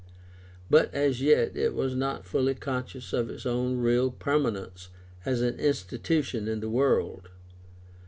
[0.67, 4.89] But as yet it was not fully conscious of its own real permanence
[5.25, 7.29] as an institution in the world.